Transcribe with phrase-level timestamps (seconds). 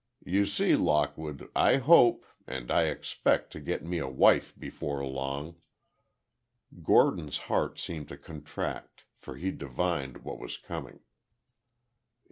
[0.25, 5.57] You see, Lockwood, I hope—and I expect to get me a wife before long."
[6.81, 11.01] Gordon's heart seemed to contract, for he divined what was coming.